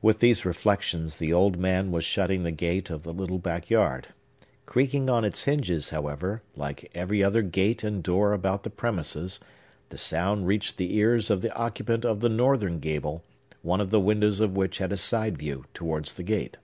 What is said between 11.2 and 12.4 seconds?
of the occupant of the